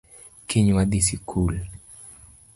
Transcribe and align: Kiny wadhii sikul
Kiny 0.47 0.71
wadhii 0.77 1.05
sikul 1.07 1.53